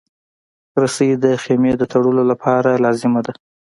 رسۍ 0.81 1.09
د 1.23 1.25
خېمې 1.43 1.73
د 1.77 1.83
تړلو 1.91 2.23
لپاره 2.31 2.71
لازمه 2.83 3.19
ده. 3.25 3.33